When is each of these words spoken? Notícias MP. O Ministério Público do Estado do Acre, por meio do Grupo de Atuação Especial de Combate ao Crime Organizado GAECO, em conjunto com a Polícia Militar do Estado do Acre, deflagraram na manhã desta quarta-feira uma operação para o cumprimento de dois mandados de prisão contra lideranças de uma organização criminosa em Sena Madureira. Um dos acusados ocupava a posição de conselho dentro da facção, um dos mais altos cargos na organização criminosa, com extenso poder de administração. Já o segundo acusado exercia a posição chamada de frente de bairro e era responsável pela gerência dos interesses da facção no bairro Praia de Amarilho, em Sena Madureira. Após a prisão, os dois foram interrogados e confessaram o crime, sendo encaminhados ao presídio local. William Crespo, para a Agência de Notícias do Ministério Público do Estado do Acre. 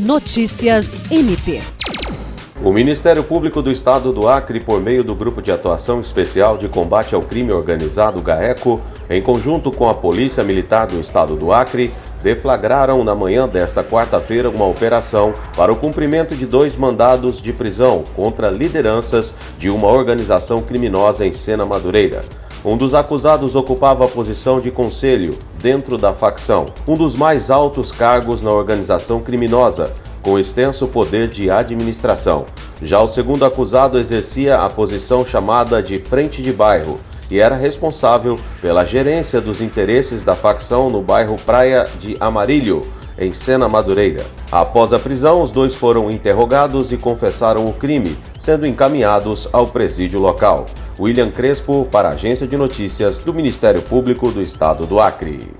Notícias 0.00 0.96
MP. 1.10 1.60
O 2.64 2.72
Ministério 2.72 3.22
Público 3.22 3.60
do 3.60 3.70
Estado 3.70 4.14
do 4.14 4.26
Acre, 4.26 4.58
por 4.58 4.80
meio 4.80 5.04
do 5.04 5.14
Grupo 5.14 5.42
de 5.42 5.52
Atuação 5.52 6.00
Especial 6.00 6.56
de 6.56 6.70
Combate 6.70 7.14
ao 7.14 7.20
Crime 7.20 7.52
Organizado 7.52 8.22
GAECO, 8.22 8.80
em 9.10 9.20
conjunto 9.20 9.70
com 9.70 9.86
a 9.90 9.94
Polícia 9.94 10.42
Militar 10.42 10.86
do 10.86 10.98
Estado 10.98 11.36
do 11.36 11.52
Acre, 11.52 11.92
deflagraram 12.22 13.04
na 13.04 13.14
manhã 13.14 13.46
desta 13.46 13.84
quarta-feira 13.84 14.48
uma 14.48 14.64
operação 14.64 15.34
para 15.54 15.70
o 15.70 15.76
cumprimento 15.76 16.34
de 16.34 16.46
dois 16.46 16.76
mandados 16.76 17.38
de 17.42 17.52
prisão 17.52 18.02
contra 18.16 18.48
lideranças 18.48 19.34
de 19.58 19.68
uma 19.68 19.88
organização 19.88 20.62
criminosa 20.62 21.26
em 21.26 21.32
Sena 21.32 21.66
Madureira. 21.66 22.24
Um 22.62 22.76
dos 22.76 22.92
acusados 22.92 23.54
ocupava 23.54 24.04
a 24.04 24.08
posição 24.08 24.60
de 24.60 24.70
conselho 24.70 25.38
dentro 25.62 25.96
da 25.96 26.12
facção, 26.12 26.66
um 26.86 26.94
dos 26.94 27.14
mais 27.14 27.50
altos 27.50 27.90
cargos 27.90 28.42
na 28.42 28.50
organização 28.50 29.22
criminosa, 29.22 29.94
com 30.20 30.38
extenso 30.38 30.86
poder 30.86 31.28
de 31.28 31.50
administração. 31.50 32.44
Já 32.82 33.00
o 33.00 33.08
segundo 33.08 33.46
acusado 33.46 33.98
exercia 33.98 34.58
a 34.58 34.68
posição 34.68 35.24
chamada 35.24 35.82
de 35.82 35.98
frente 35.98 36.42
de 36.42 36.52
bairro 36.52 37.00
e 37.30 37.40
era 37.40 37.56
responsável 37.56 38.38
pela 38.60 38.84
gerência 38.84 39.40
dos 39.40 39.62
interesses 39.62 40.22
da 40.22 40.34
facção 40.34 40.90
no 40.90 41.00
bairro 41.00 41.36
Praia 41.46 41.88
de 41.98 42.14
Amarilho, 42.20 42.82
em 43.20 43.32
Sena 43.34 43.68
Madureira. 43.68 44.24
Após 44.50 44.92
a 44.92 44.98
prisão, 44.98 45.42
os 45.42 45.50
dois 45.50 45.74
foram 45.74 46.10
interrogados 46.10 46.90
e 46.90 46.96
confessaram 46.96 47.66
o 47.66 47.72
crime, 47.72 48.16
sendo 48.38 48.66
encaminhados 48.66 49.48
ao 49.52 49.66
presídio 49.66 50.18
local. 50.18 50.66
William 50.98 51.30
Crespo, 51.30 51.86
para 51.90 52.08
a 52.08 52.12
Agência 52.12 52.46
de 52.46 52.56
Notícias 52.56 53.18
do 53.18 53.34
Ministério 53.34 53.82
Público 53.82 54.30
do 54.30 54.40
Estado 54.40 54.86
do 54.86 54.98
Acre. 54.98 55.50